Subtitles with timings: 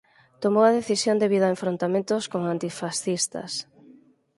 [0.43, 3.51] Tomou a decisión debido a enfrontamentos con antifascistas.